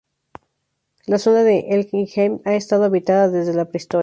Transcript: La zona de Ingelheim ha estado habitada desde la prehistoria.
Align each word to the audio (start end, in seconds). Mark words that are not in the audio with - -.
La 1.05 1.19
zona 1.19 1.43
de 1.43 1.57
Ingelheim 1.91 2.39
ha 2.45 2.55
estado 2.55 2.85
habitada 2.85 3.29
desde 3.29 3.53
la 3.53 3.65
prehistoria. 3.65 3.99